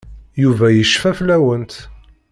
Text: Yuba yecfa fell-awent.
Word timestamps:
Yuba 0.41 0.67
yecfa 0.71 1.11
fell-awent. 1.17 1.73